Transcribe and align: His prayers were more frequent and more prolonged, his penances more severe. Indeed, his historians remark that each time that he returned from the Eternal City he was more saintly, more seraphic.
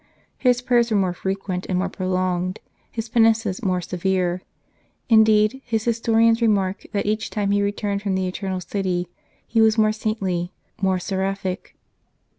His 0.39 0.63
prayers 0.63 0.89
were 0.89 0.97
more 0.97 1.13
frequent 1.13 1.67
and 1.69 1.77
more 1.77 1.87
prolonged, 1.87 2.59
his 2.89 3.07
penances 3.07 3.61
more 3.61 3.81
severe. 3.81 4.41
Indeed, 5.09 5.61
his 5.63 5.85
historians 5.85 6.41
remark 6.41 6.85
that 6.91 7.05
each 7.05 7.29
time 7.29 7.49
that 7.49 7.55
he 7.57 7.61
returned 7.61 8.01
from 8.01 8.15
the 8.15 8.27
Eternal 8.27 8.61
City 8.61 9.09
he 9.45 9.61
was 9.61 9.77
more 9.77 9.91
saintly, 9.91 10.53
more 10.81 10.97
seraphic. 10.97 11.75